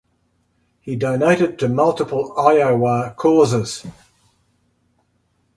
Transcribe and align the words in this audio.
He 0.79 0.95
donated 0.95 1.59
to 1.59 1.69
multiple 1.69 2.33
Iowa 2.35 3.13
causes. 3.15 3.85